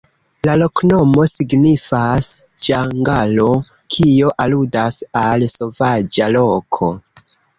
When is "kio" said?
3.95-4.31